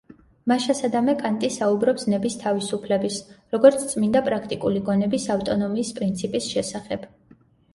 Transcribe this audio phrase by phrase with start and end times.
[0.51, 3.19] მაშასადამე, კანტი საუბრობს ნების თავისუფლების,
[3.57, 7.07] როგორც წმინდა პრაქტიკული გონების ავტონომიის პრინციპის შესახებ.